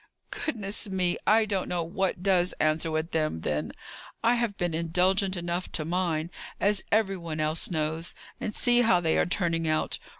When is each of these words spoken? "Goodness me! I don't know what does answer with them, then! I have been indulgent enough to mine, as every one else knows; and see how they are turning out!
"Goodness 0.31 0.89
me! 0.89 1.15
I 1.27 1.45
don't 1.45 1.69
know 1.69 1.83
what 1.83 2.23
does 2.23 2.53
answer 2.53 2.89
with 2.89 3.11
them, 3.11 3.41
then! 3.41 3.71
I 4.23 4.33
have 4.33 4.57
been 4.57 4.73
indulgent 4.73 5.37
enough 5.37 5.71
to 5.73 5.85
mine, 5.85 6.31
as 6.59 6.83
every 6.91 7.17
one 7.17 7.39
else 7.39 7.69
knows; 7.69 8.15
and 8.39 8.55
see 8.55 8.81
how 8.81 8.99
they 8.99 9.19
are 9.19 9.27
turning 9.27 9.67
out! 9.67 9.99